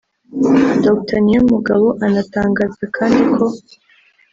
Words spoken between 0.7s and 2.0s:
Dr Niyomugabo